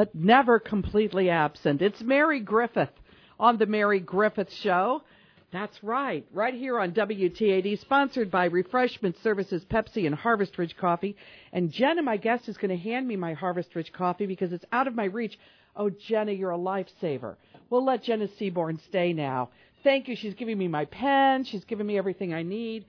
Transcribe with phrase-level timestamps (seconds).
[0.00, 1.82] but never completely absent.
[1.82, 2.88] It's Mary Griffith
[3.38, 5.02] on the Mary Griffith Show.
[5.52, 11.16] That's right, right here on WTAD, sponsored by Refreshment Services, Pepsi, and Harvest Ridge Coffee.
[11.52, 14.64] And Jenna, my guest, is going to hand me my Harvest Ridge coffee because it's
[14.72, 15.38] out of my reach.
[15.76, 17.36] Oh, Jenna, you're a lifesaver.
[17.68, 19.50] We'll let Jenna Seaborn stay now.
[19.84, 20.16] Thank you.
[20.16, 21.44] She's giving me my pen.
[21.44, 22.86] She's giving me everything I need.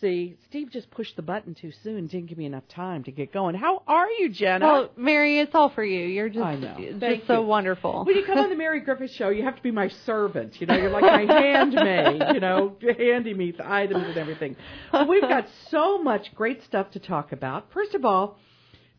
[0.00, 2.06] See, Steve just pushed the button too soon.
[2.06, 3.56] Didn't give me enough time to get going.
[3.56, 4.64] How are you, Jenna?
[4.64, 6.06] Well, Mary, it's all for you.
[6.06, 6.76] You're just, I know.
[6.78, 7.46] just Thank so you.
[7.48, 8.04] wonderful.
[8.04, 10.60] when you come on the Mary Griffith Show, you have to be my servant.
[10.60, 12.22] You know, you're like my handmaid.
[12.34, 14.54] You know, handing me the items and everything.
[14.92, 17.72] Well, we've got so much great stuff to talk about.
[17.72, 18.38] First of all,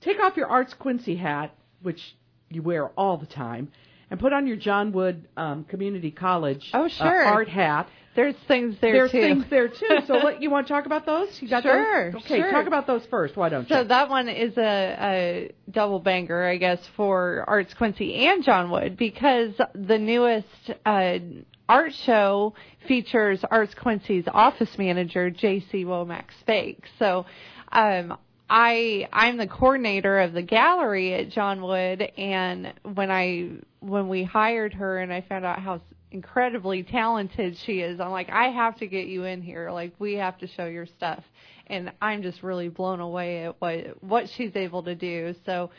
[0.02, 2.02] take off your Arts Quincy hat, which
[2.49, 3.71] you wear all the time,
[4.11, 7.23] and put on your John Wood um, Community College Oh, uh, sure.
[7.23, 7.87] art hat.
[8.15, 9.21] There's things there There's too.
[9.21, 9.99] things there too.
[10.07, 11.29] So, what, you want to talk about those?
[11.41, 12.21] You got Sure, those?
[12.23, 12.52] Okay, sure.
[12.52, 13.35] talk about those first.
[13.38, 13.75] Why don't you?
[13.75, 14.61] So that one is a,
[14.99, 20.47] a double banger, I guess, for Arts Quincy and John Wood because the newest
[20.85, 21.19] uh,
[21.67, 22.53] art show
[22.87, 25.85] features Arts Quincy's office manager, J.C.
[25.85, 26.83] Womack Spake.
[26.97, 27.25] So
[27.71, 28.17] um,
[28.49, 33.49] I I'm the coordinator of the gallery at John Wood, and when I
[33.81, 35.80] when we hired her and I found out how
[36.11, 39.71] incredibly talented she is, I'm like, I have to get you in here.
[39.71, 41.23] Like we have to show your stuff,
[41.67, 45.35] and I'm just really blown away at what what she's able to do.
[45.45, 45.71] So.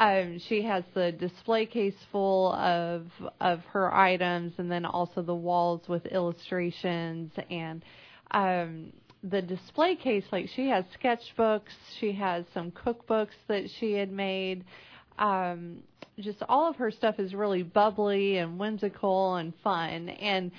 [0.00, 3.06] Um, she has the display case full of
[3.40, 7.82] of her items, and then also the walls with illustrations and
[8.30, 14.12] um, the display case, like she has sketchbooks, she has some cookbooks that she had
[14.12, 14.64] made.
[15.18, 15.82] Um,
[16.20, 20.08] just all of her stuff is really bubbly and whimsical and fun.
[20.08, 20.50] And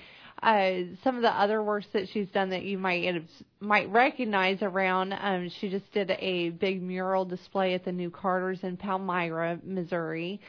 [0.41, 3.25] uh, some of the other works that she's done that you might
[3.59, 8.59] might recognize around, um, she just did a big mural display at the New Carters
[8.63, 10.39] in Palmyra, Missouri.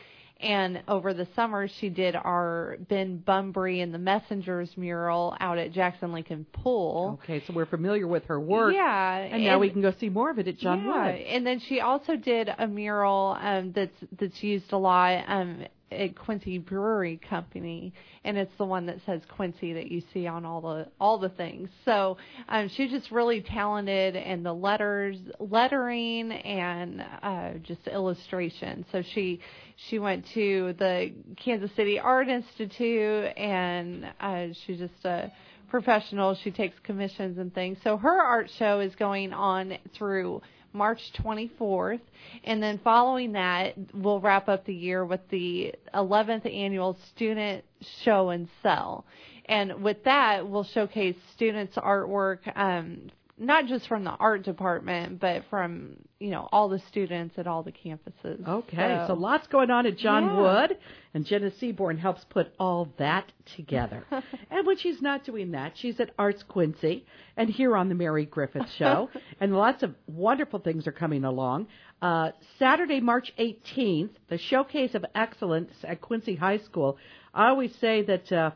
[0.43, 5.73] And over the summer, she did our Ben Bumbry and the Messengers mural out at
[5.73, 7.19] Jackson Lincoln Pool.
[7.23, 8.73] okay, so we're familiar with her work.
[8.75, 11.15] Yeah, And now we can go see more of it at John yeah, Wood.
[11.21, 16.17] and then she also did a mural um, that's that's used a lot um, at
[16.17, 17.93] Quincy Brewery Company,
[18.25, 21.29] and it's the one that says Quincy that you see on all the all the
[21.31, 21.69] things.
[21.85, 22.17] So
[22.49, 28.85] um, she's just really talented in the letters, lettering, and uh, just illustration.
[28.93, 29.41] So she
[29.89, 31.13] she went to the
[31.43, 35.33] Kansas City Art Institute, and uh, she's just a
[35.71, 36.37] professional.
[36.43, 37.79] She takes commissions and things.
[37.83, 40.43] So her art show is going on through
[40.73, 42.01] March 24th,
[42.45, 47.65] and then following that, we'll wrap up the year with the 11th annual student
[48.05, 49.05] show and sell.
[49.47, 55.45] And with that, we'll showcase students' artwork, um, not just from the art department, but
[55.49, 58.47] from you know all the students at all the campuses.
[58.47, 60.41] Okay, so, lots going on at John Yeah.
[60.41, 60.79] Wood,
[61.15, 64.05] and Jenna Seaborn helps put all that together.
[64.51, 67.07] and when she's not doing that, she's at Arts Quincy
[67.37, 69.09] and here on the Mary Griffith Show,
[69.41, 71.67] and lots of wonderful things are coming along.
[72.03, 76.99] Uh, Saturday, March 18th, the Showcase of Excellence at Quincy High School.
[77.33, 78.51] I always say that, uh,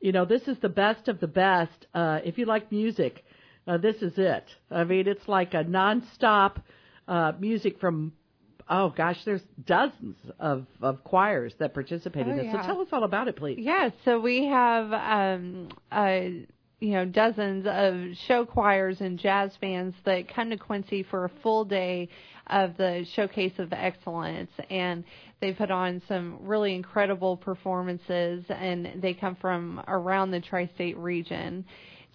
[0.00, 1.86] you know, this is the best of the best.
[1.94, 3.24] Uh, if you like music,
[3.66, 4.44] uh, this is it.
[4.70, 6.62] I mean, it's like a nonstop
[7.08, 8.12] uh, music from
[8.68, 12.52] oh gosh, there's dozens of, of choirs that participate in Oh, this.
[12.52, 13.58] So tell us all about it, please.
[13.60, 16.20] Yeah, so we have um uh
[16.80, 21.30] you know dozens of show choirs and jazz bands that come to Quincy for a
[21.42, 22.08] full day
[22.48, 25.04] of the showcase of excellence and
[25.40, 31.64] they put on some really incredible performances and they come from around the tri-state region.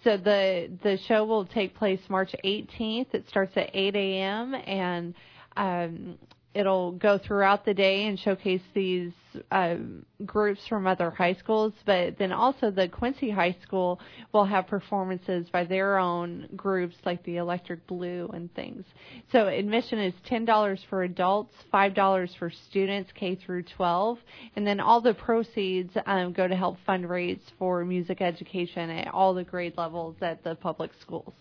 [0.02, 3.12] So the the show will take place March 18th.
[3.12, 4.54] It starts at 8 a.m.
[4.54, 5.14] and
[5.56, 6.18] um,
[6.52, 9.12] it'll go throughout the day and showcase these
[9.52, 11.72] um, groups from other high schools.
[11.86, 14.00] But then also the Quincy High School
[14.32, 18.84] will have performances by their own groups like the Electric Blue and things.
[19.30, 24.18] So admission is ten dollars for adults, five dollars for students K through 12,
[24.56, 29.34] and then all the proceeds um, go to help fundraise for music education at all
[29.34, 31.32] the grade levels at the public schools.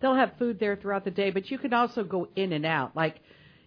[0.00, 2.96] They'll have food there throughout the day, but you can also go in and out.
[2.96, 3.20] Like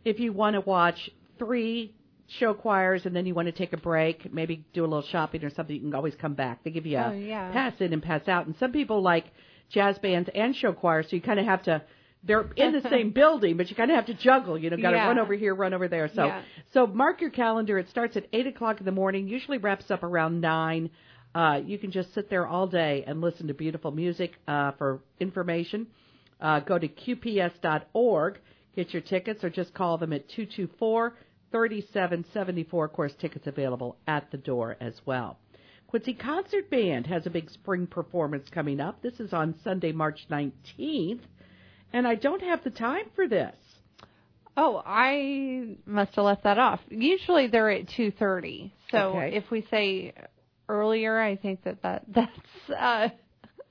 [0.05, 1.93] if you want to watch three
[2.39, 5.43] show choirs and then you want to take a break, maybe do a little shopping
[5.43, 6.63] or something, you can always come back.
[6.63, 7.51] They give you a Oh, yeah.
[7.51, 8.45] pass in and pass out.
[8.47, 9.25] And some people like
[9.69, 11.81] jazz bands and show choirs, so you kind of have to.
[12.23, 14.57] They're in the same building, but you kind of have to juggle.
[14.57, 15.07] You know, got to Yeah.
[15.07, 16.07] run over here, run over there.
[16.15, 16.41] So, Yeah.
[16.73, 17.77] so mark your calendar.
[17.77, 19.27] It starts at eight o'clock in the morning.
[19.27, 20.89] Usually wraps up around nine.
[21.35, 24.31] Uh, you can just sit there all day and listen to beautiful music.
[24.47, 25.85] Uh, for information,
[26.41, 28.39] uh, go to qps.org,
[28.75, 31.13] get your tickets, or just call them at 224
[31.51, 32.85] 3774.
[32.85, 35.37] Of course, tickets available at the door as well.
[35.87, 39.01] Quincy Concert Band has a big spring performance coming up.
[39.01, 41.21] This is on Sunday, March 19th,
[41.93, 43.55] and I don't have the time for this.
[44.57, 46.79] Oh, I must have left that off.
[46.89, 48.71] Usually they're at 2:30.
[48.91, 49.35] So Okay.
[49.35, 50.13] if we say
[50.69, 53.09] earlier, I think that, that that's uh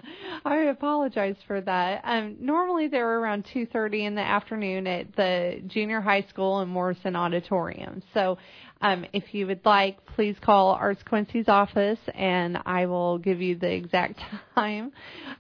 [0.45, 2.03] I apologize for that.
[2.05, 7.17] Um normally they're around 2:30 in the afternoon at the junior high school and Morrison
[7.17, 8.03] Auditorium.
[8.13, 8.39] So
[8.85, 13.57] um, if you would like, please call Arts Quincy's office and I will give you
[13.57, 14.21] the exact
[14.55, 14.93] time.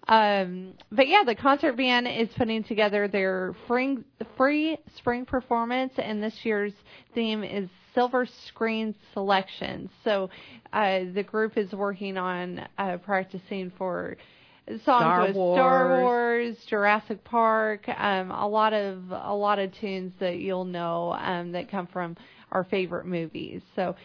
[0.08, 3.99] Um, but yeah, the concert band is putting together their free,
[4.38, 6.72] free spring performance, and this year's
[7.14, 9.90] theme is Silver Screen Selection.
[10.05, 10.31] So
[10.72, 14.17] uh, the group is working on uh, practicing for
[14.69, 16.02] songs Star with Star Wars.
[16.02, 21.52] Wars, Jurassic Park, um, a lot of a lot of tunes that you'll know um,
[21.52, 22.16] that come from
[22.50, 23.62] our favorite movies.
[23.75, 23.96] So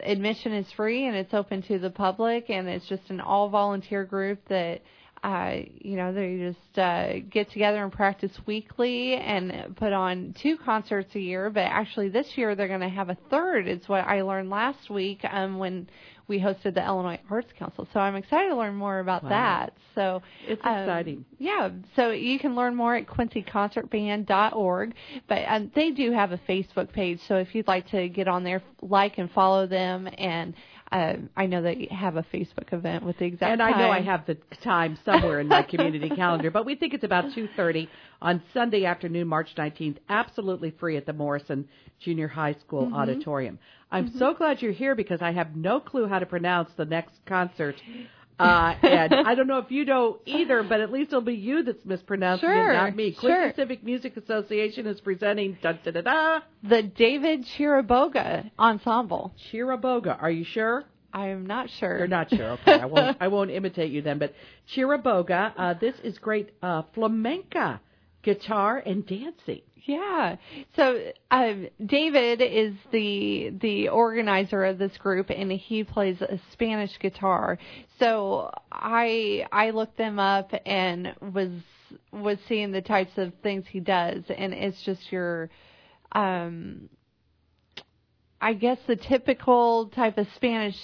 [0.00, 4.04] admission is free and it's open to the public, and it's just an all volunteer
[4.04, 4.82] group that.
[5.20, 10.56] Uh, you know, they just uh, get together and practice weekly and put on two
[10.56, 11.50] concerts a year.
[11.50, 13.66] But actually, this year they're going to have a third.
[13.66, 15.88] It's what I learned last week um, when
[16.28, 17.88] we hosted the Illinois Arts Council.
[17.92, 19.30] So I'm excited to learn more about Wow.
[19.30, 19.72] that.
[19.94, 21.24] So It's um, exciting.
[21.38, 24.94] Yeah, so you can learn more at quincyconcertband.org.
[25.28, 28.44] But um, they do have a Facebook page, so if you'd like to get on
[28.44, 30.54] there, like and follow them, and
[30.90, 34.00] uh, I know they have a Facebook event with the exact and I know I
[34.00, 37.88] have the time somewhere in my community calendar, but we think it's about 2:30
[38.22, 41.68] on Sunday afternoon, March 19th, absolutely free at the Morrison
[42.00, 42.94] Junior High School Mm-hmm.
[42.94, 43.58] Auditorium.
[43.90, 47.14] I'm so glad you're here because I have no clue how to pronounce the next
[47.26, 47.76] concert.
[48.38, 51.62] Uh, and I don't know if you know either, but at least it'll be you
[51.64, 53.12] that's mispronouncing Sure, it, not me.
[53.20, 53.20] sure.
[53.30, 59.34] Quincy Civic Music Association is presenting da da da da the David Chiraboga Ensemble.
[59.52, 60.20] Chiraboga.
[60.20, 60.84] Are you sure?
[61.12, 61.98] I'm not sure.
[61.98, 62.50] You're not sure.
[62.50, 63.16] Okay, I won't.
[63.20, 64.18] I won't imitate you then.
[64.18, 64.34] But
[64.74, 67.80] Chiraboga, uh, this is great uh, flamenca
[68.22, 69.62] guitar and dancing.
[69.88, 70.36] Yeah.
[70.76, 76.98] So um, David is the the organizer of this group, and he plays a Spanish
[76.98, 77.58] guitar.
[77.98, 81.52] So I I looked them up and was
[82.12, 85.48] was seeing the types of things he does, and it's just your,
[86.12, 86.90] um,
[88.42, 90.76] I guess the typical type of Spanish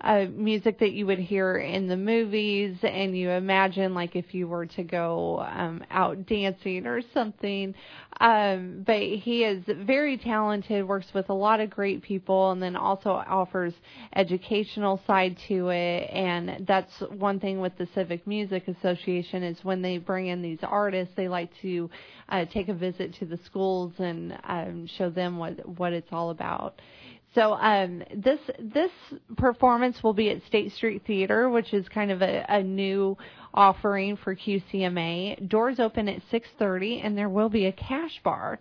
[0.00, 4.46] uh, music that you would hear in the movies, and you imagine like if you
[4.46, 7.74] were to go um, out dancing or something.
[8.20, 12.76] Um, but he is very talented, works with a lot of great people, and then
[12.76, 13.72] also offers
[14.14, 16.10] educational side to it.
[16.12, 20.60] And that's one thing with the Civic Music Association is when they bring in these
[20.62, 21.90] artists, they like to
[22.28, 26.30] uh, take a visit to the schools and um, show them what what it's all
[26.30, 26.80] about.
[27.34, 28.90] So um, this this
[29.36, 33.16] performance will be at State Street Theater, which is kind of a, a new
[33.52, 35.48] offering for QCMA.
[35.48, 38.60] Doors open at 6:30, and there will be a cash bar.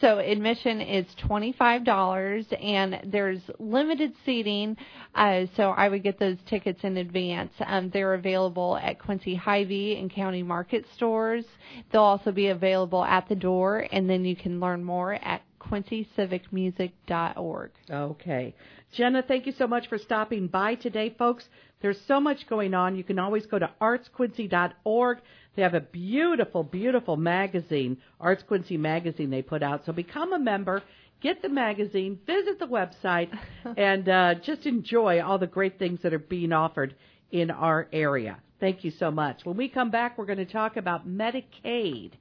[0.00, 4.76] So admission is $25, and there's limited seating.
[5.14, 7.52] Uh, so I would get those tickets in advance.
[7.64, 11.44] Um, they're available at Quincy Hy-Vee and County Market stores.
[11.90, 17.70] They'll also be available at the door, and then you can learn more at quincycivicmusic.org.
[17.90, 18.54] Okay.
[18.92, 21.44] Jenna, thank you so much for stopping by today, folks.
[21.80, 22.96] There's so much going on.
[22.96, 25.18] You can always go to artsquincy.org.
[25.56, 29.84] They have a beautiful, beautiful magazine, Arts Quincy magazine they put out.
[29.84, 30.82] So become a member,
[31.20, 33.36] get the magazine, visit the website,
[33.76, 36.94] and uh, just enjoy all the great things that are being offered
[37.30, 38.38] in our area.
[38.60, 39.44] Thank you so much.
[39.44, 42.12] When we come back, we're going to talk about Medicaid.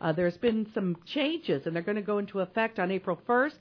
[0.00, 3.56] Uh, there's been some changes, and they're going to go into effect on April 1st.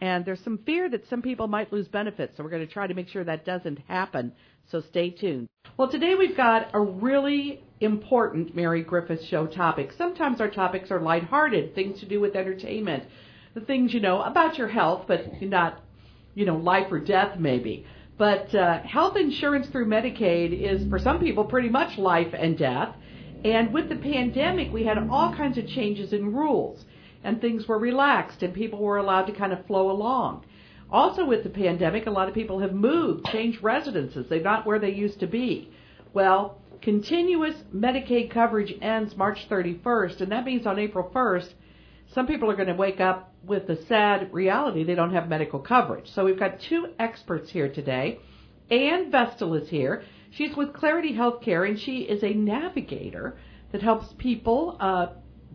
[0.00, 2.86] And there's some fear that some people might lose benefits, so we're going to try
[2.86, 4.32] to make sure that doesn't happen.
[4.70, 5.48] So stay tuned.
[5.76, 9.92] Well, today we've got a really important Mary Griffith Show topic.
[9.96, 13.04] Sometimes our topics are lighthearted, things to do with entertainment,
[13.54, 15.80] the things, you know, about your health, but not,
[16.34, 17.86] you know, life or death maybe.
[18.16, 22.94] But uh, health insurance through Medicaid is, for some people, pretty much life and death.
[23.44, 26.84] And with the pandemic, we had all kinds of changes in rules,
[27.22, 30.46] and things were relaxed, and people were allowed to kind of flow along.
[30.90, 34.28] Also, with the pandemic, a lot of people have moved, changed residences.
[34.28, 35.70] They're not where they used to be.
[36.14, 41.52] Well, continuous Medicaid coverage ends March 31st, and that means on April 1st,
[42.14, 45.58] some people are going to wake up with the sad reality they don't have medical
[45.58, 46.08] coverage.
[46.08, 48.20] So we've got two experts here today.
[48.70, 50.04] Ann Vestal is here.
[50.36, 53.36] She's with Clarity Healthcare, and she is a navigator
[53.70, 55.08] that helps people uh,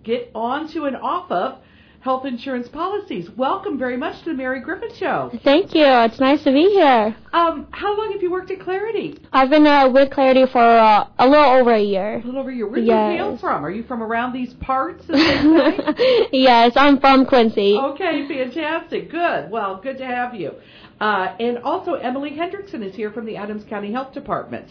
[0.03, 1.59] get onto and off of
[1.99, 3.29] health insurance policies.
[3.31, 5.31] Welcome very much to the Mary Griffith Show.
[5.43, 5.83] Thank you.
[5.85, 7.13] It's nice to be here.
[7.33, 9.19] Um, how long have you worked at Clarity?
[9.33, 12.19] I've been uh, with Clarity for uh, a little over a year.
[12.19, 12.67] A little over a year.
[12.69, 13.11] Where do Yes.
[13.11, 13.65] you hail from?
[13.65, 15.03] Are you from around these parts?
[15.09, 16.27] As they say?
[16.31, 17.75] yes, I'm from Quincy.
[17.77, 19.11] Okay, fantastic.
[19.11, 19.51] Good.
[19.51, 20.53] Well, good to have you.
[20.99, 24.67] Uh, and also, Emily Hendrickson is here from the Adams County Health Department.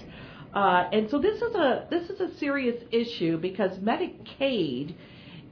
[0.54, 4.94] Uh, and so this is a this is a serious issue because Medicaid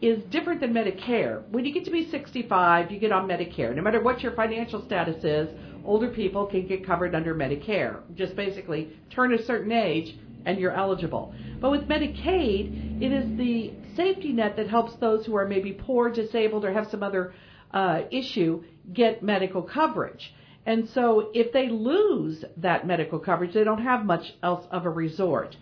[0.00, 1.47] is different than Medicare.
[1.49, 3.75] When you get to be 65, you get on Medicare.
[3.75, 5.49] No matter what your financial status is,
[5.85, 8.00] older people can get covered under Medicare.
[8.14, 11.35] Just basically turn a certain age and you're eligible.
[11.61, 16.11] But with Medicaid, it is the safety net that helps those who are maybe poor,
[16.11, 17.35] disabled, or have some other
[17.73, 20.33] uh, issue get medical coverage.
[20.67, 24.91] And so if they lose that medical coverage, they don't have much else of a
[24.91, 25.57] resort.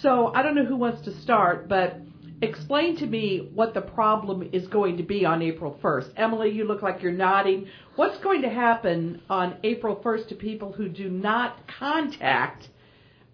[0.00, 1.96] So I don't know who wants to start, but
[2.42, 6.12] explain to me what the problem is going to be on April 1st.
[6.16, 7.66] Emily, you look like you're nodding.
[7.96, 12.68] What's going to happen on April 1st to people who do not contact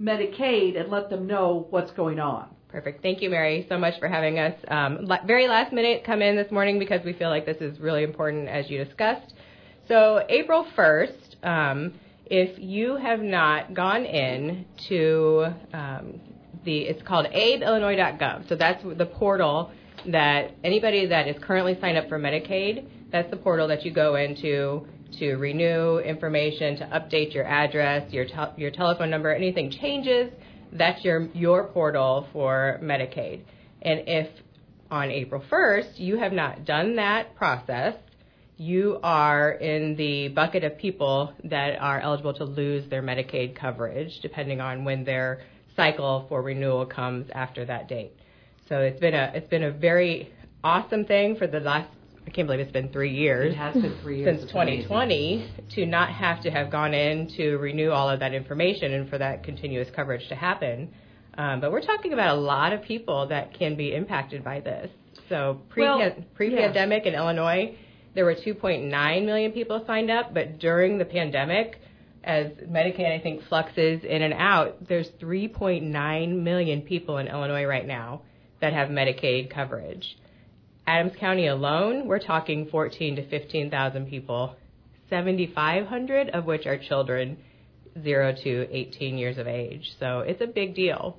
[0.00, 2.48] Medicaid and let them know what's going on?
[2.68, 3.02] Perfect.
[3.02, 4.54] Thank you, Mary, so much for having us.
[4.68, 8.04] Um, very last minute come in this morning because we feel like this is really
[8.04, 9.32] important as you discussed.
[9.88, 11.94] So April 1st, um,
[12.26, 16.20] if you have not gone in to um,
[16.64, 18.48] the, it's called abeillinois.gov.
[18.50, 19.70] So that's the portal
[20.06, 24.16] that anybody that is currently signed up for Medicaid, that's the portal that you go
[24.16, 24.86] into
[25.18, 28.26] to renew information, to update your address, your
[28.58, 30.30] your telephone number, anything changes,
[30.72, 33.42] that's your your portal for Medicaid.
[33.80, 34.28] And if
[34.90, 37.94] on April 1st you have not done that process,
[38.58, 44.18] you are in the bucket of people that are eligible to lose their Medicaid coverage
[44.20, 45.42] depending on when their
[45.76, 48.12] cycle for renewal comes after that date.
[48.68, 50.32] So it's been a it's been a very
[50.64, 51.88] awesome thing for the last
[52.26, 54.40] I can't believe it's been 3 years It has been three years.
[54.40, 58.92] since 2020 to not have to have gone in to renew all of that information
[58.92, 60.90] and for that continuous coverage to happen.
[61.38, 64.90] Um, but we're talking about a lot of people that can be impacted by this.
[65.28, 67.76] So pre Well, pre-pandemic in Illinois,
[68.14, 71.80] there were 2.9 million people signed up, but during the pandemic,
[72.24, 77.86] as Medicaid I think fluxes in and out, there's 3.9 million people in Illinois right
[77.86, 78.22] now
[78.60, 80.16] that have Medicaid coverage.
[80.86, 84.56] Adams County alone, we're talking 14 to 15,000 people,
[85.10, 87.36] 7,500 of which are children
[88.02, 89.92] 0 to 18 years of age.
[90.00, 91.18] So it's a big deal.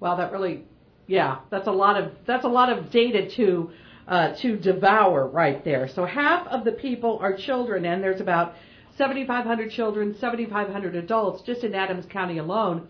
[0.00, 0.64] Wow, that really,
[1.06, 3.70] yeah, that's a lot of that's a lot of data to
[4.10, 5.88] uh, to devour right there.
[5.88, 8.54] So half of the people are children, and there's about
[8.98, 12.88] 7,500 children, 7,500 adults just in Adams County alone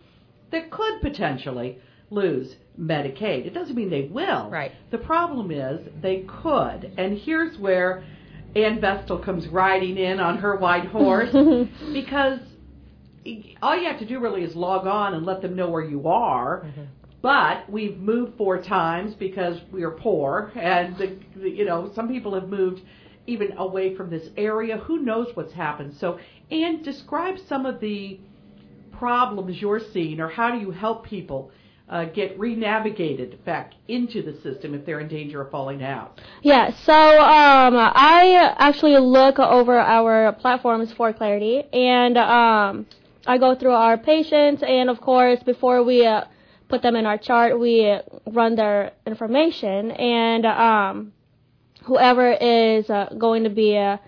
[0.50, 3.46] that could potentially lose Medicaid.
[3.46, 4.50] It doesn't mean they will.
[4.50, 4.72] Right.
[4.90, 8.02] The problem is they could, and here's where
[8.56, 11.30] Ann Vestal comes riding in on her white horse
[11.92, 12.40] because
[13.62, 16.08] all you have to do really is log on and let them know where you
[16.08, 16.64] are.
[17.22, 22.08] But we've moved four times because we are poor, Ann the, the, you know some
[22.08, 22.82] people have moved
[23.26, 24.78] even away from this area.
[24.78, 25.94] Who knows what's happened?
[26.00, 26.18] So,
[26.50, 28.18] and describe some of the
[28.92, 31.50] problems you're seeing, or how do you help people
[31.88, 36.20] uh, get re-navigated back into the system if they're in danger of falling out?
[36.42, 42.86] Yeah, so um, I actually look over our platforms for clarity, and um,
[43.26, 46.24] I go through our patients, and of course, before we uh,
[46.70, 51.12] put them in our chart, we run their information, and um,
[51.84, 53.98] whoever is uh, going to be uh,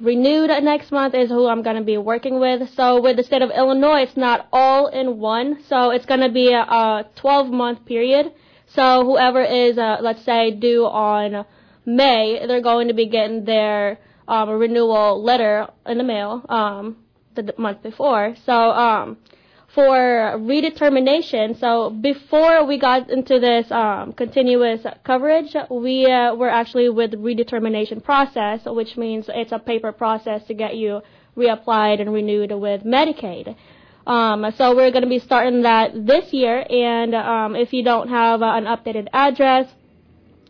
[0.00, 2.68] renewed next month is who I'm going to be working with.
[2.74, 5.62] So with the state of Illinois, it's not all in one.
[5.68, 8.32] So it's going to be a, a 12 month period.
[8.74, 11.44] So whoever is, uh, let's say, due on
[11.84, 13.98] May, they're going to be getting their
[14.28, 16.96] um, renewal letter in the mail um,
[17.34, 18.36] the month before.
[18.46, 19.18] So um,
[19.74, 26.88] for redetermination, so before we got into this um, continuous coverage, we uh, were actually
[26.88, 31.02] with redetermination process, which means it's a paper process to get you
[31.36, 33.54] reapplied and renewed with Medicaid.
[34.06, 38.08] Um, so we're going to be starting that this year, and um, if you don't
[38.08, 39.72] have uh, an updated address,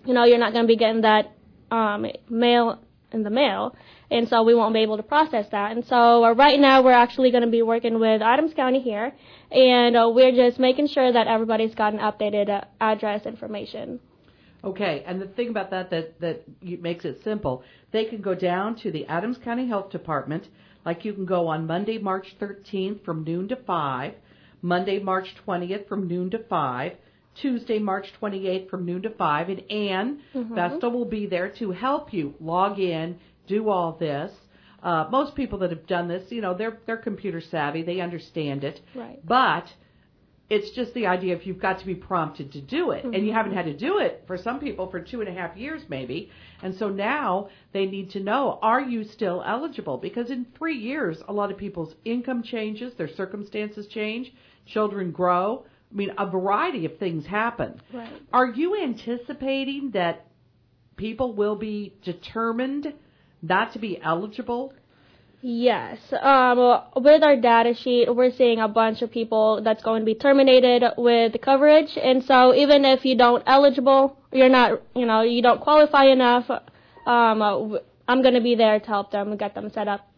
[0.06, 1.32] you know you're not going to be getting that
[1.70, 2.80] um, mail
[3.12, 3.76] in the mail,
[4.10, 5.72] and so we won't be able to process that.
[5.72, 9.12] And so uh, right now we're actually going to be working with Adams County here,
[9.50, 14.00] and uh, we're just making sure that everybody's got an updated uh, address information.
[14.62, 17.62] Okay, and the thing about that that that makes it simple,
[17.92, 20.48] they can go down to the Adams County Health Department,
[20.84, 24.14] like you can go on Monday, March 13th from noon to 5,
[24.62, 26.92] Monday, March 20th from noon to 5,
[27.34, 29.48] Tuesday, March 28th from noon to 5.
[29.48, 33.18] And Ann Vestal will be there to help you log in,
[33.50, 34.32] do all this.
[34.82, 37.82] Uh, most people that have done this, you know, they're, they're computer savvy.
[37.82, 38.80] They understand it.
[38.94, 39.18] Right.
[39.26, 39.66] But
[40.48, 43.04] it's just the idea if you've got to be prompted to do it.
[43.04, 45.56] And you haven't had to do it for some people for two and a half
[45.56, 46.30] years maybe.
[46.62, 49.98] And so now they need to know, are you still eligible?
[49.98, 54.32] Because in three years, a lot of people's income changes, their circumstances change,
[54.66, 55.64] children grow.
[55.92, 57.80] I mean, a variety of things happen.
[57.92, 58.12] Right.
[58.32, 60.26] Are you anticipating that
[60.96, 62.92] people will be determined
[63.42, 64.72] not to be eligible?
[65.42, 65.98] Yes.
[66.20, 70.14] Um, with our data sheet, we're seeing a bunch of people that's going to be
[70.14, 75.22] terminated with the coverage, and so even if you don't eligible, you're not, you know,
[75.22, 76.50] you don't qualify enough.
[77.06, 80.09] Um, I'm going to be there to help them get them set up.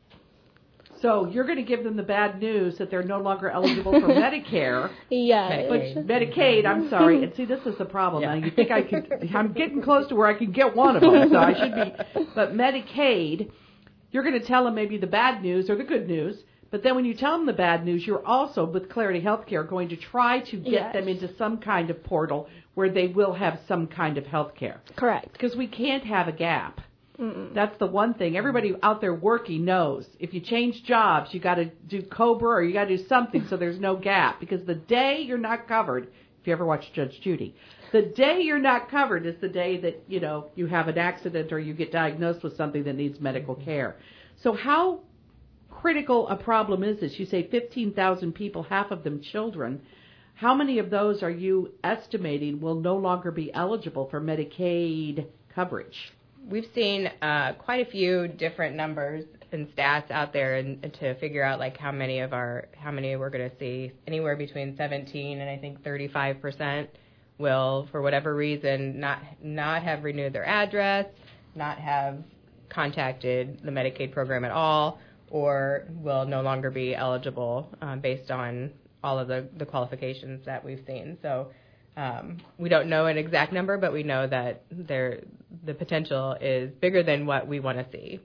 [1.03, 4.01] So you're going to give them the bad news that they're no longer eligible for
[4.09, 4.91] Medicare.
[5.11, 5.67] Yes.
[5.69, 7.23] But Medicaid, I'm sorry.
[7.25, 8.23] And see, this is the problem.
[8.23, 9.31] Now, you think I could?
[9.35, 12.25] I'm getting close to where I can get one of them, so I should be.
[12.35, 13.51] But Medicaid,
[14.13, 16.37] you're going to tell them maybe the bad news or the good news.
[16.71, 19.91] But then when you tell them the bad news, you're also with Clarity Healthcare going
[19.91, 20.93] to try to get Yes.
[20.95, 24.81] them into some kind of portal where they will have some kind of health care.
[24.97, 25.33] Correct.
[25.33, 26.81] Because we can't have a gap.
[27.55, 30.07] That's the one thing everybody out there working knows.
[30.19, 33.47] If you change jobs, you got to do COBRA or you got to do something
[33.49, 34.41] so there's no gap.
[34.41, 36.05] Because the day you're not covered,
[36.41, 37.55] if you ever watch Judge Judy,
[37.93, 41.53] the day you're not covered is the day that you know you have an accident
[41.53, 43.65] or you get diagnosed with something that needs medical mm-hmm.
[43.65, 43.97] care.
[44.43, 45.01] So how
[45.71, 47.19] critical a problem is this?
[47.19, 49.83] You say 15,000 people, half of them children.
[50.35, 56.13] How many of those are you estimating will no longer be eligible for Medicaid coverage?
[56.49, 61.15] We've seen uh, quite a few different numbers and stats out there, and, and to
[61.17, 63.93] figure out like how many of our how many we're going to see.
[64.07, 66.91] Anywhere between 17 and I think 35 percent
[67.39, 71.07] will, for whatever reason, not not have renewed their address,
[71.55, 72.19] not have
[72.69, 74.99] contacted the Medicaid program at all,
[75.31, 78.71] or will no longer be eligible um, based on
[79.05, 81.19] all of the, the qualifications that we've seen.
[81.23, 81.49] So
[81.97, 85.21] um, we don't know an exact number, but we know that there
[85.65, 88.21] the potential is bigger than what we want to see.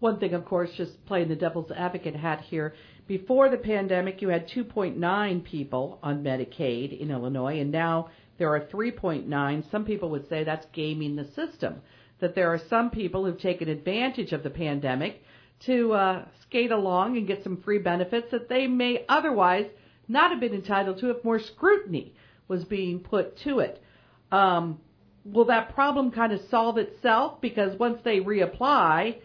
[0.00, 2.74] One thing, of course, just playing the devil's advocate hat here.
[3.06, 8.60] Before the pandemic, you had 2.9 people on Medicaid in Illinois, and now there are
[8.60, 9.70] 3.9.
[9.70, 11.80] Some people would say that's gaming the system.
[12.20, 15.22] That there are some people who've taken advantage of the pandemic
[15.66, 19.66] to uh, skate along and get some free benefits that they may otherwise
[20.06, 22.13] not have been entitled to if more scrutiny
[22.48, 23.82] was being put to it.
[24.30, 24.80] Um,
[25.24, 27.40] will that problem kind of solve itself?
[27.40, 29.16] Because once they reapply,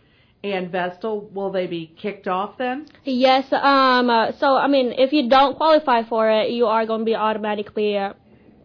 [0.43, 2.87] Ann Vestal, will they be kicked off then?
[3.03, 3.51] Yes.
[3.51, 4.09] Um.
[4.09, 7.15] Uh, so I mean, if you don't qualify for it, you are going to be
[7.15, 8.13] automatically uh,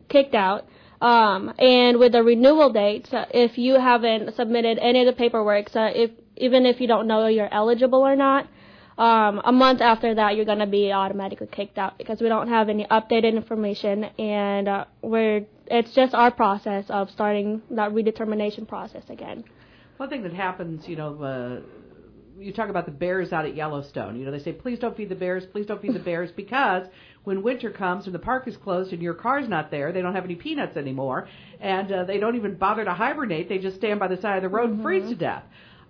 [0.09, 0.67] kicked out.
[1.01, 1.53] Um.
[1.59, 5.85] And with the renewal dates, uh, if you haven't submitted any of the paperwork, so
[5.85, 8.49] if even if you don't know you're eligible or not,
[8.97, 12.49] um, a month after that, you're going to be automatically kicked out because we don't
[12.49, 18.69] have any updated information, and uh, we're it's just our process of starting that redetermination
[18.69, 19.45] process again.
[19.97, 21.61] One thing that happens, you know, uh,
[22.39, 24.19] you talk about the bears out at Yellowstone.
[24.19, 26.87] You know, they say, please don't feed the bears, please don't feed the bears, because
[27.25, 30.15] when winter comes and the park is closed and your car's not there, they don't
[30.15, 31.29] have any peanuts anymore,
[31.61, 33.49] and uh, they don't even bother to hibernate.
[33.49, 35.45] They just stand by the side of the road and freeze to death.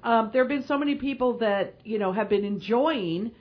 [0.05, 3.33] Um, there have been so many people that you know have been enjoying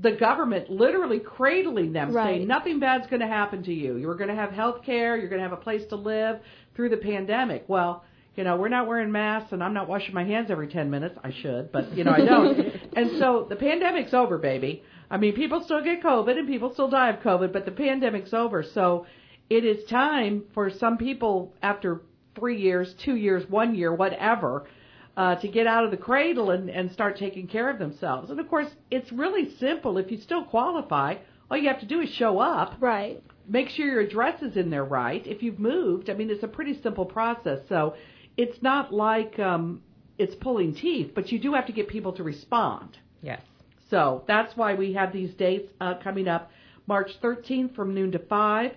[0.00, 2.36] the government literally cradling them, Right.
[2.36, 3.96] saying nothing bad's going to happen to you.
[3.96, 5.16] You're going to have health care.
[5.18, 6.40] You're going to have a place to live
[6.74, 7.64] through the pandemic.
[7.68, 8.02] Well,
[8.34, 11.18] you know, we're not wearing masks, and I'm not washing my hands every 10 minutes.
[11.22, 12.58] I should, but you know, I don't.
[12.96, 14.82] and so the pandemic's over, baby.
[15.10, 18.32] I mean, people still get COVID, and people still die of COVID, but the pandemic's
[18.32, 18.62] over.
[18.62, 19.04] So
[19.50, 22.00] it is time for some people after
[22.34, 24.64] three years, two years, one year, whatever,
[25.16, 28.30] uh, to get out of the cradle and, and start taking care of themselves.
[28.30, 29.98] And of course, it's really simple.
[29.98, 31.16] If you still qualify,
[31.50, 33.22] all you have to do is show up, Right.
[33.48, 35.26] make sure your address is in there right.
[35.26, 37.60] If you've moved, I mean, it's a pretty simple process.
[37.68, 37.94] So
[38.36, 39.82] it's not like um,
[40.16, 42.96] it's pulling teeth, but you do have to get people to respond.
[43.20, 43.42] Yes.
[43.90, 46.50] So that's why we have these dates uh, coming up
[46.86, 48.72] March 13th from noon to 5,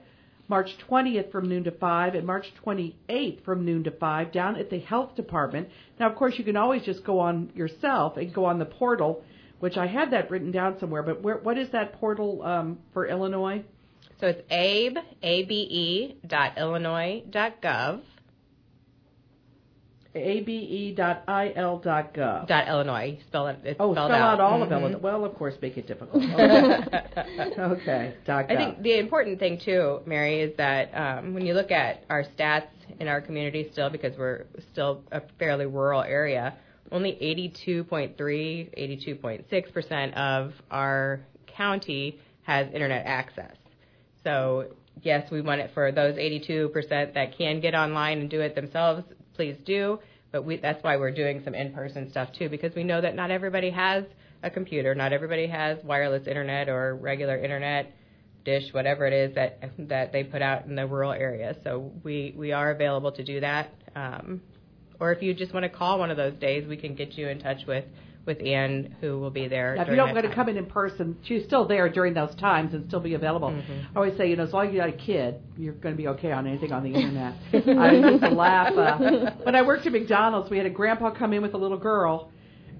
[0.48, 4.70] March 20th from noon to 5, and March 28th from noon to 5 down at
[4.70, 5.70] the health department.
[6.00, 9.24] Now, of course, you can always just go on yourself and go on the portal,
[9.60, 13.08] which I had that written down somewhere, but where, what is that portal um, for
[13.08, 13.64] Illinois?
[14.20, 18.02] So it's abe, A-B-E, dot Illinois dot gov
[20.16, 20.98] abe.il.gov.
[22.48, 23.20] Dot Illinois.
[23.28, 23.60] Spell it.
[23.64, 24.64] It's Oh, spell out, all Mhm.
[24.64, 25.00] of Illinois.
[25.00, 26.24] Well, of course, make it difficult.
[26.36, 27.60] Okay.
[27.60, 28.14] okay.
[28.26, 32.04] Dot I think the important thing too, Mary, is that um, when you look at
[32.10, 32.68] our stats
[33.00, 36.54] in our community still, because we're still a fairly rural area,
[36.92, 43.56] only 82.3, 82.6 percent of our county has internet access.
[44.24, 44.66] So
[45.02, 48.56] yes, we want it for those 82 percent that can get online and do it
[48.56, 49.04] themselves.
[49.36, 50.00] Please do.
[50.32, 53.32] But we, that's why we're doing some in-person stuff too, because we know that not
[53.32, 54.04] everybody has
[54.44, 57.94] a computer, not everybody has wireless internet or regular internet
[58.44, 61.56] dish, whatever it is that that they put out in the rural areas.
[61.64, 63.74] So we we are available to do that.
[63.96, 64.42] Um,
[65.00, 67.28] or if you just want to call one of those days, we can get you
[67.28, 67.86] in touch with
[68.26, 69.76] with Ann, who will be there.
[69.76, 72.34] Now, if you don't want to come in in person, she's still there during those
[72.36, 73.50] times and still be available.
[73.50, 73.86] Mhm.
[73.94, 75.98] I always say, you know, as long as you got a kid, you're going to
[76.02, 77.34] be okay on anything on the internet.
[77.78, 78.74] I used to laugh.
[78.76, 81.78] Uh, when I worked at McDonald's, we had a grandpa come in with a little
[81.78, 82.32] girl,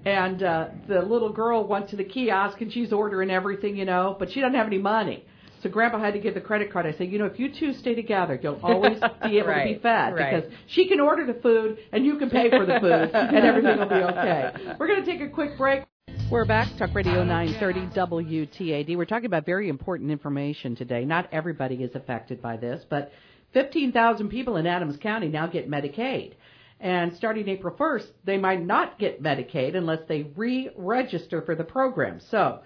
[0.04, 4.16] and uh, the little girl went to the kiosk and she's ordering everything, you know,
[4.18, 5.24] but she doesn't have any money.
[5.62, 6.86] So Grandpa had to give the credit card.
[6.86, 9.40] I said, you know, if you two stay together, you'll always be able to be
[9.42, 10.42] Right, fed right.
[10.42, 13.78] because she can order the food and you can pay for the food and everything
[13.78, 14.52] will be okay.
[14.78, 15.84] We're going to take a quick break.
[16.30, 18.96] We're back, Talk Radio 930 WTAD.
[18.96, 21.04] We're talking about very important information today.
[21.04, 23.12] Not everybody is affected by this, but
[23.52, 26.32] 15,000 people in Adams County now get Medicaid.
[26.80, 32.20] And starting April 1st, they might not get Medicaid unless they re-register for the program.
[32.30, 32.60] So,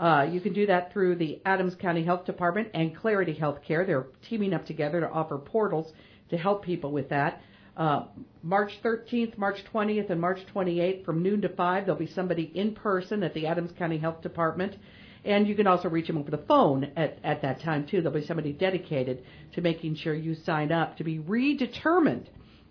[0.00, 3.86] uh, you can do that through the Adams County Health Department and Clarity Healthcare.
[3.86, 5.92] They're teaming up together to offer portals
[6.30, 7.42] to help people with that.
[7.76, 8.06] Uh,
[8.42, 12.74] March 13th, March 20th, and March 28th from noon to 5, there'll be somebody in
[12.74, 14.74] person at the Adams County Health Department.
[15.22, 18.00] And you can also reach them over the phone at, at that time, too.
[18.00, 22.24] There'll be somebody dedicated to making sure you sign up to be redetermined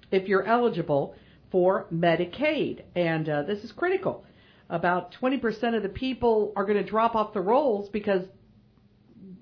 [0.10, 1.14] if you're eligible
[1.52, 2.86] for Medicaid.
[2.96, 4.26] And uh, this is critical.
[4.70, 8.24] About 20% of the people are going to drop off the rolls because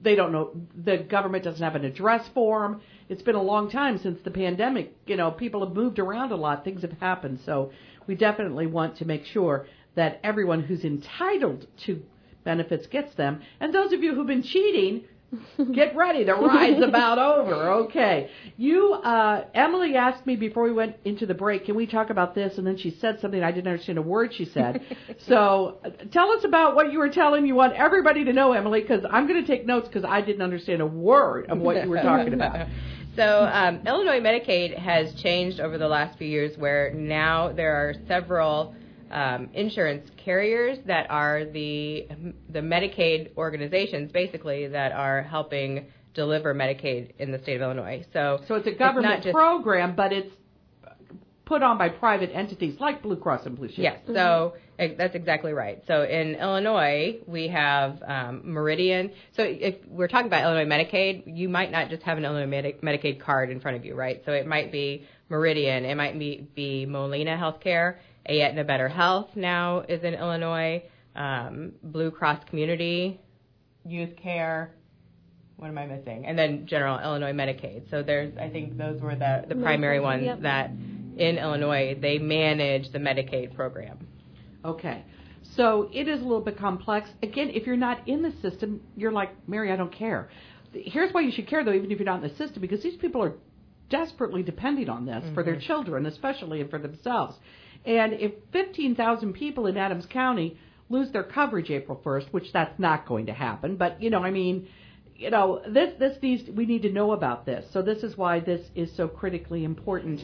[0.02, 2.82] they don't know the government doesn't have an address for them.
[3.10, 4.96] It's been a long time since the pandemic.
[5.06, 6.64] You know, people have moved around a lot.
[6.64, 7.40] Things have happened.
[7.46, 7.72] So
[8.06, 12.02] we definitely want to make sure that everyone who's entitled to
[12.44, 13.42] benefits gets them.
[13.60, 15.04] And those of you who've been cheating,
[15.74, 16.24] get ready.
[16.24, 17.70] The ride's about over.
[17.86, 18.30] Okay.
[18.56, 22.34] You, uh, Emily asked me before we went into the break, can we talk about
[22.34, 22.58] this?
[22.58, 24.82] And then she said something I didn't understand a word she said.
[25.28, 27.46] so uh, tell us about what you were telling.
[27.46, 30.42] You want everybody to know, Emily, because I'm going to take notes because I didn't
[30.42, 32.68] understand a word of what you were talking about.
[33.18, 37.96] So um, Illinois Medicaid has changed over the last few years, where now there are
[38.08, 38.76] several
[39.12, 42.08] um, insurance carriers that are the
[42.50, 48.06] the Medicaid organizations, basically that are helping deliver Medicaid in the state of Illinois.
[48.14, 50.34] So So it's a not government just- program, but it's
[51.46, 53.80] put on by private entities like Blue Cross and Blue Shield.
[53.80, 55.82] Yes, so eh, that's exactly right.
[55.88, 59.12] So in Illinois, we have um, Meridian.
[59.38, 62.76] So if we're talking about Illinois Medicaid, you might not just have an Illinois Medi-
[62.84, 64.22] Medicaid card in front of you, right?
[64.26, 67.96] So it might be Meridian, it might be, be Molina Healthcare,
[68.28, 70.84] Aetna Better Health now is in Illinois,
[71.16, 73.20] um, Blue Cross Community,
[73.88, 74.70] YouthCare.
[75.58, 76.26] What am I missing?
[76.28, 77.90] And then General Illinois Medicaid.
[77.90, 80.42] So there's, I think those were the, the primary ones Yep.
[80.42, 80.70] that
[81.18, 84.06] in Illinois they manage the Medicaid program.
[84.64, 85.04] Okay.
[85.56, 87.10] So it is a little bit complex.
[87.24, 90.30] Again, if you're not in the system, you're like, Mary, I don't care.
[90.74, 92.98] Here's why you should care, though, even if you're not in the system, because these
[92.98, 93.34] people are
[93.90, 97.36] desperately depending on this for their children, especially, and for themselves.
[97.88, 103.08] And if 15,000 people in Adams County lose their coverage April 1st, which that's not
[103.08, 104.68] going to happen, but, you know, I mean,
[105.16, 107.66] you know, this this needs we need to know about this.
[107.74, 110.22] So this is why this is so critically important.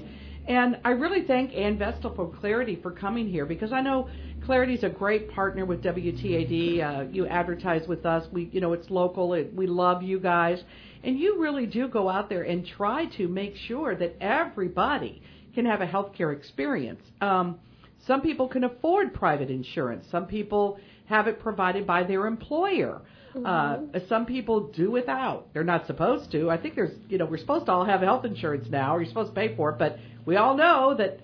[0.47, 4.09] And I really thank Ann Vestal for Clarity for coming here because I know
[4.45, 6.83] Clarity is a great partner with WTAD.
[6.83, 8.27] Uh, you advertise with us.
[8.31, 9.33] We, you know, it's local.
[9.33, 10.61] It, we love you guys,
[11.01, 15.23] and you really do go out there and try to make sure that everybody
[15.53, 17.01] can have a healthcare experience.
[17.21, 17.59] Um,
[18.07, 20.05] some people can afford private insurance.
[20.11, 23.01] Some people have it provided by their employer.
[23.45, 25.51] Uh, some people do without.
[25.53, 26.51] They're not supposed to.
[26.51, 29.09] I think there's, you know, we're supposed to all have health insurance now, or you're
[29.09, 31.19] supposed to pay for it, but we all know that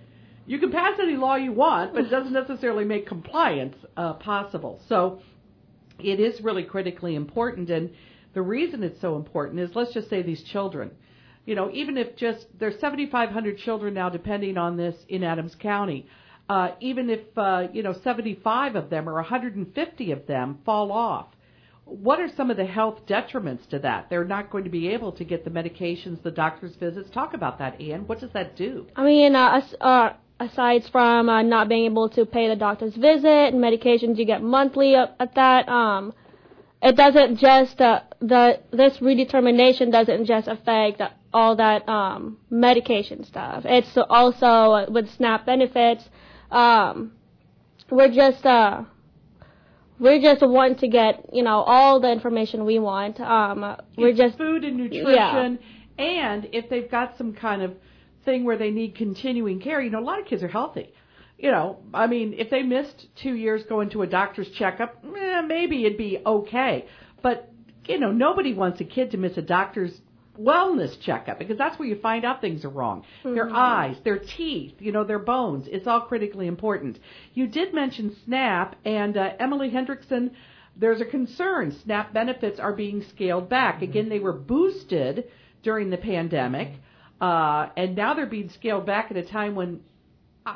[0.48, 4.82] you can pass any law you want, but it doesn't necessarily make compliance uh, possible.
[4.89, 5.22] So
[6.00, 7.92] it is really critically important, and
[8.34, 10.92] the reason it's so important is let's just say these children.
[11.50, 16.06] You know, even if just there's 7,500 children now depending on this in Adams County,
[16.48, 21.26] uh, even if uh, you know 75 of them or 150 of them fall off,
[21.86, 24.12] what are some of the health detriments to that?
[24.12, 27.10] They're not going to be able to get the medications, the doctor's visits.
[27.10, 28.06] Talk about that, Ian.
[28.06, 28.86] What does that do?
[28.96, 33.26] I mean, uh, uh, aside from uh, not being able to pay the doctor's visit
[33.26, 36.14] and medications you get monthly at, at that, um,
[36.82, 41.02] it doesn't just uh, the this redetermination doesn't just affect
[41.34, 43.63] all that um, medication stuff.
[43.65, 46.04] It's also with SNAP benefits.
[46.52, 47.12] Um,
[47.89, 48.84] we're just uh,
[50.00, 53.20] we're just wanting to get you know all the information we want.
[53.20, 55.60] Um, we're just food and nutrition,
[55.98, 56.04] yeah.
[56.04, 57.76] and if they've got some kind of
[58.24, 60.94] thing where they need continuing care, you know, a lot of kids are healthy.
[61.39, 65.41] You know, I mean, if they missed two years going to a doctor's checkup, eh,
[65.41, 66.86] maybe it'd be okay.
[67.23, 67.49] But
[67.88, 70.02] you know, nobody wants a kid to miss a doctor's
[70.39, 73.04] wellness checkup because that's where you find out things are wrong.
[73.23, 75.67] Their eyes, their teeth, you know, their bones.
[75.69, 76.99] It's all critically important.
[77.34, 80.32] You did mention SNAP and uh, Emily Hendrickson.
[80.75, 81.75] There's a concern.
[81.84, 83.82] SNAP benefits are being scaled back.
[83.82, 85.25] Again, they were boosted
[85.62, 86.73] during the pandemic,
[87.19, 89.82] uh, and now they're being scaled back at a time when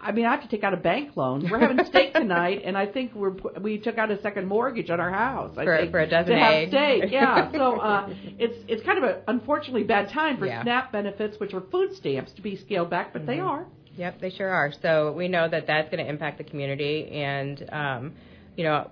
[0.01, 1.47] I mean, I have to take out a bank loan.
[1.49, 4.99] We're having steak tonight, and I think we're we took out a second mortgage on
[4.99, 5.55] our house.
[5.57, 7.03] I For- think, for a dozen to have steak.
[7.11, 10.63] Yeah, so uh, it's it's kind of a unfortunately bad time for Yeah.
[10.63, 13.65] SNAP benefits, which are food stamps, to be scaled back, but they are.
[13.95, 14.71] Yep, they sure are.
[14.81, 18.13] So we know that that's going to impact the community, and um,
[18.55, 18.89] you know,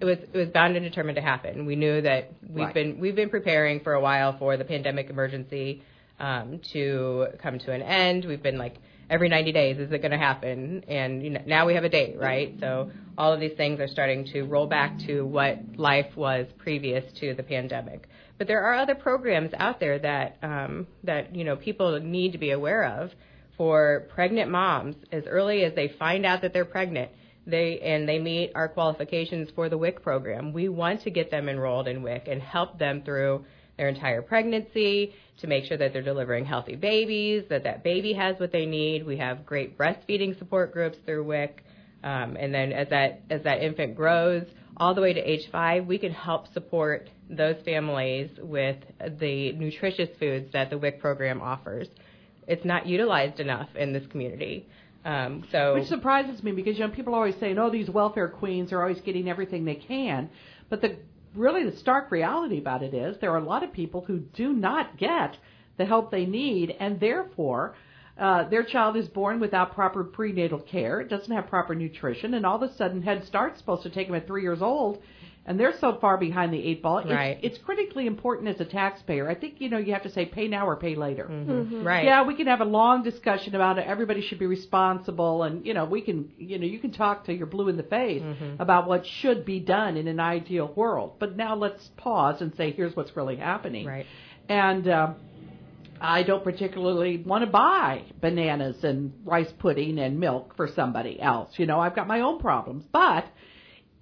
[0.00, 1.66] it was it was bound and determined to happen.
[1.66, 2.74] We knew that we've Right.
[2.74, 5.82] been we've been preparing for a while for the pandemic emergency
[6.20, 8.24] um, to come to an end.
[8.24, 8.76] We've been like
[9.10, 11.88] every 90 days is it going to happen, and you know, now we have a
[11.88, 12.54] date, right?
[12.60, 17.04] So all of these things are starting to roll back to what life was previous
[17.20, 18.08] to the pandemic.
[18.38, 22.38] But there are other programs out there that um, that you know people need to
[22.38, 23.10] be aware of
[23.56, 27.10] for pregnant moms as early as they find out that they're pregnant
[27.48, 30.52] they and they meet our qualifications for the WIC program.
[30.52, 33.44] We want to get them enrolled in WIC and help them through
[33.78, 38.38] their entire pregnancy to make sure that they're delivering healthy babies, that that baby has
[38.38, 39.06] what they need.
[39.06, 41.64] We have great breastfeeding support groups through WIC,
[42.02, 44.44] um, and then as that as that infant grows
[44.78, 48.76] all the way to age five, we can help support those families with
[49.18, 51.88] the nutritious foods that the WIC program offers.
[52.46, 54.66] It's not utilized enough in this community.
[55.04, 58.28] Um, so Which surprises me because you know people are always saying, "Oh, these welfare
[58.28, 60.30] queens are always getting everything they can,"
[60.68, 60.96] but the
[61.34, 64.52] really the stark reality about it is there are a lot of people who do
[64.52, 65.36] not get
[65.76, 67.74] the help they need, and therefore
[68.18, 71.00] uh, their child is born without proper prenatal care.
[71.00, 74.08] It doesn't have proper nutrition, and all of a sudden Head Start's supposed to take
[74.08, 75.00] them at three years old.
[75.48, 76.98] And they're so far behind the eight ball.
[76.98, 77.38] It's, Right.
[77.42, 79.28] it's critically important as a taxpayer.
[79.30, 81.24] I think you know you have to say pay now or pay later.
[81.26, 82.04] right.
[82.04, 83.86] Yeah, we can have a long discussion about it.
[83.86, 87.32] Everybody should be responsible, and you know, we can, you know, you can talk to
[87.32, 88.60] your blue in the face Mm-hmm.
[88.60, 91.14] about what should be done in an ideal world.
[91.18, 93.86] But now let's pause and say, here's what's really happening.
[93.86, 94.06] Right.
[94.50, 95.14] And uh,
[96.00, 101.50] I don't particularly want to buy bananas and rice pudding and milk for somebody else.
[101.58, 102.84] You know, I've got my own problems.
[102.92, 103.24] But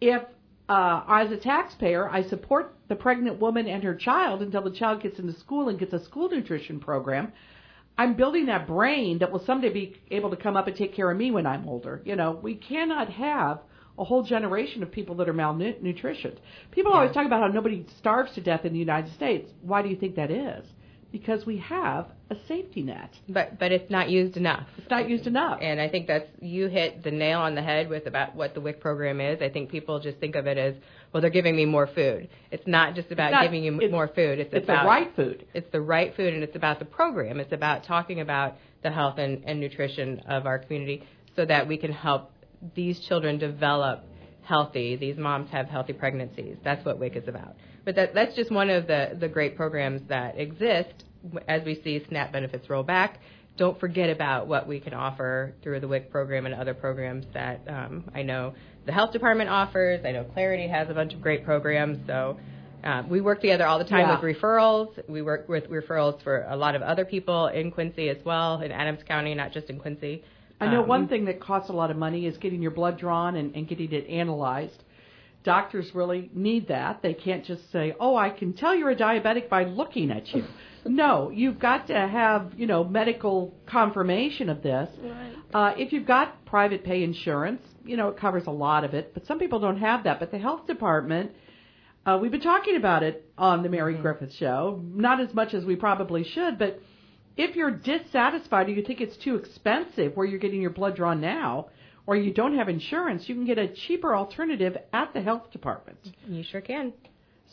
[0.01, 0.23] if
[0.69, 5.03] uh, as a taxpayer, I support the pregnant woman and her child until the child
[5.03, 7.33] gets into school and gets a school nutrition program.
[7.99, 11.11] I'm building that brain that will someday be able to come up and take care
[11.11, 12.03] of me when I'm older.
[12.05, 13.61] You know, we cannot have
[13.99, 16.37] a whole generation of people that are malnutritioned.
[16.71, 19.51] People always talk about how nobody starves to death in the United States.
[19.63, 20.67] Why do you think that is?
[21.19, 23.11] Because we have a safety net.
[23.27, 24.67] But but it's not used enough.
[24.77, 25.61] It's not used enough.
[25.63, 28.61] And I think that's you hit the nail on the head with about what the
[28.61, 29.41] WIC program is.
[29.41, 30.75] I think people just think of it as
[31.13, 32.29] well, they're giving me more food.
[32.51, 34.39] It's not just about not- giving you more food.
[34.39, 35.47] It's, it's about the right food.
[35.55, 37.41] It's the right food, and it's about the program.
[37.41, 41.03] It's about talking about the health and, and nutrition of our community,
[41.35, 42.31] so that we can help
[42.75, 44.05] these children develop
[44.47, 44.97] healthy.
[44.97, 46.57] These moms have healthy pregnancies.
[46.65, 47.57] That's what WIC is about.
[47.85, 51.05] But that, that's just one of the, the great programs that exist
[51.49, 53.19] as we see SNAP benefits roll back.
[53.57, 57.61] Don't forget about what we can offer through the WIC program and other programs that
[57.69, 58.55] um, I know
[58.85, 60.05] the health department offers.
[60.05, 61.99] I know Clarity has a bunch of great programs.
[62.07, 62.39] So
[62.85, 64.21] uh, we work together all the time Yeah.
[64.21, 65.09] with referrals.
[65.09, 68.71] We work with referrals for a lot of other people in Quincy as well, in
[68.71, 70.23] Adams County, not just in Quincy.
[70.61, 72.99] I know Um, one thing that costs a lot of money is getting your blood
[72.99, 74.83] drawn and, and getting it analyzed.
[75.45, 77.03] Doctors really need that.
[77.03, 80.45] They can't just say, "Oh, I can tell you're a diabetic by looking at you."
[80.85, 84.89] no, you've got to have you know medical confirmation of this.
[85.55, 89.13] Uh, if you've got private pay insurance, you know it covers a lot of it,
[89.15, 90.19] but some people don't have that.
[90.19, 91.31] But the health department,
[92.05, 95.65] uh, we've been talking about it on the Mary Griffith Show, not as much as
[95.65, 96.81] we probably should, but
[97.37, 101.21] if you're dissatisfied or you think it's too expensive where you're getting your blood drawn
[101.21, 101.69] now,
[102.07, 105.99] or you don't have insurance, you can get a cheaper alternative at the health department.
[106.29, 106.93] You sure can.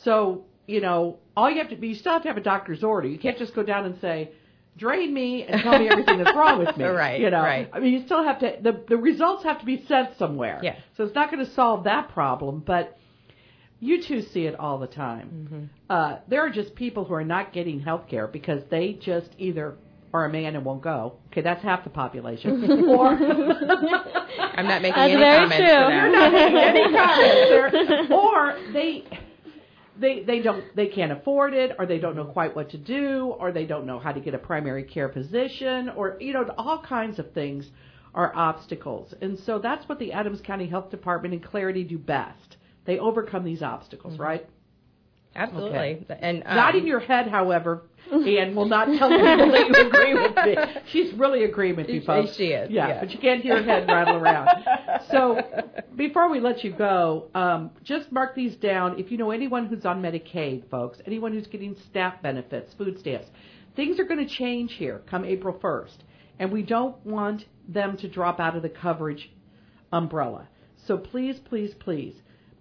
[0.03, 2.83] So, you know, all you have to be, you still have to have a doctor's
[2.83, 3.07] order.
[3.07, 4.31] You can't just go down and say,
[4.77, 6.83] drain me and tell me everything that's wrong with me.
[6.93, 7.69] Right, You know, right.
[7.73, 8.57] I mean, you still have to.
[8.61, 10.59] The the results have to be sent somewhere.
[10.61, 10.79] Yes.
[10.97, 12.97] So it's not going to solve that problem, but
[13.83, 15.29] you two see it all the time.
[15.29, 15.63] Mm-hmm.
[15.89, 19.75] Uh, there are just people who are not getting health care because they just either
[20.13, 21.17] are a man and won't go.
[21.27, 22.63] Okay, that's half the population.
[22.87, 23.09] or
[24.55, 25.95] I'm not making That's any very comments True.
[25.95, 28.07] You're not making any comments there.
[28.11, 29.03] Or they
[29.99, 33.35] they they don't they can't afford it or they don't know quite what to do
[33.39, 36.81] or they don't know how to get a primary care physician or you know all
[36.81, 37.69] kinds of things
[38.15, 39.13] are obstacles.
[39.21, 42.57] And so that's what the Adams County Health Department and Clarity do best.
[42.85, 44.47] They overcome these obstacles, right?
[45.35, 46.05] Absolutely.
[46.09, 50.13] And um, Not in your head, however, Ann will not tell people that you agree
[50.13, 50.81] with me.
[50.91, 52.35] She's really agreeing with you, folks.
[52.35, 52.99] she is, Yeah, yeah.
[52.99, 54.49] but you can't hear her head rattle around.
[55.09, 55.39] So
[55.95, 58.99] before we let you go, um, just mark these down.
[58.99, 63.27] If you know anyone who's on Medicaid, folks, anyone who's getting SNAP benefits, food stamps,
[63.75, 65.97] things are going to change here come April 1st,
[66.39, 69.31] and we don't want them to drop out of the coverage
[69.91, 70.47] umbrella.
[70.85, 72.13] So please, please, please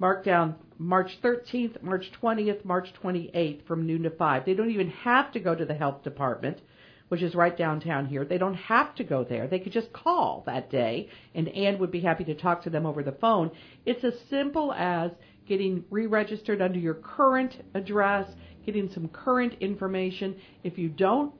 [0.02, 4.44] mark down March 13th, March 20th, March 28th from noon to 5.
[4.44, 6.60] They don't even have to go to the health department,
[7.06, 8.24] which is right downtown here.
[8.24, 9.46] They don't have to go there.
[9.46, 12.84] They could just call that day, and Ann would be happy to talk to them
[12.84, 13.52] over the phone.
[13.86, 15.12] It's as simple as
[15.46, 18.28] getting re-registered under your current address,
[18.66, 20.34] getting some current information.
[20.64, 21.32] If you don't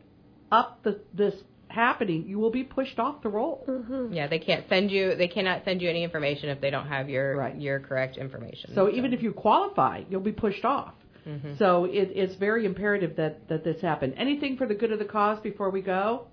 [0.53, 1.35] up the, this
[1.73, 3.65] happening, you will be pushed off the roll.
[4.13, 5.15] yeah, they can't send you.
[5.17, 7.61] They cannot send you any information if they don't have your Right.
[7.61, 8.73] your correct information.
[8.75, 10.95] So even if you qualify, you'll be pushed off.
[11.27, 11.55] Mm-hmm.
[11.59, 14.13] So it, it's very imperative that, that this happen.
[14.15, 16.27] Anything for the good of the cause before we go?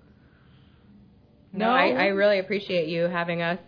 [1.52, 3.58] No, I, I really appreciate you having us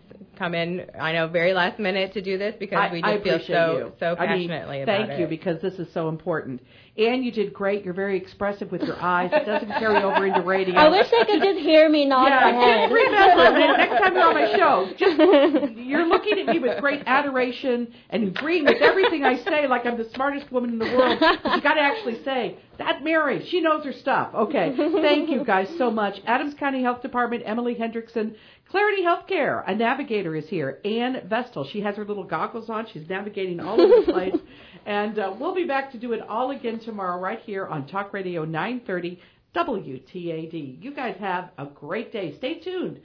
[0.42, 0.87] come in.
[0.98, 3.76] I know very last minute to do this because I, we I feel appreciate so
[3.78, 3.92] you.
[4.00, 6.61] so I mean, passionately about thank you because this is so important.
[6.98, 7.85] And you did great.
[7.85, 9.31] You're very expressive with your eyes.
[9.33, 10.74] It doesn't carry over into radio.
[10.74, 12.90] I wish they could just hear me nod yeah, my head.
[12.90, 16.81] just remember that next time you're on my show, just you're looking at me with
[16.81, 20.96] great adoration and agreeing with everything I say, like I'm the smartest woman in the
[20.96, 21.18] world.
[21.20, 24.35] But you got to actually say that Mary, she knows her stuff.
[24.35, 26.20] Okay, thank you guys so much.
[26.26, 28.35] Adams County Health Department, Emily Hendrickson,
[28.72, 30.80] Clarity Healthcare, a navigator is here.
[30.82, 32.87] Ann Vestal, she has her little goggles on.
[32.90, 34.35] She's navigating all over the place,
[34.87, 38.14] and uh, we'll be back to do it all again tomorrow, right here on Talk
[38.14, 39.20] Radio 930
[39.54, 40.82] WTAD.
[40.82, 42.35] You guys have a great day.
[42.38, 43.00] Stay tuned.